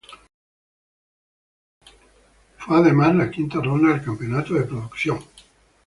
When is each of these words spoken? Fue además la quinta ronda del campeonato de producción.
Fue 2.57 2.75
además 2.75 3.13
la 3.13 3.29
quinta 3.29 3.61
ronda 3.61 3.89
del 3.91 4.01
campeonato 4.03 4.55
de 4.55 4.63
producción. 4.63 5.19